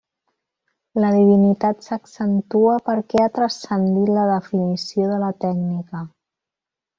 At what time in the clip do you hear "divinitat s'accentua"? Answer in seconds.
1.15-2.77